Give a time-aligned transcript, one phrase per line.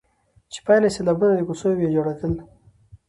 [0.51, 2.33] چي پايله يې سيلابونه، د کوڅو ويجاړېدل،